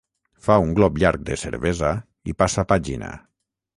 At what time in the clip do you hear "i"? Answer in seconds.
2.33-2.35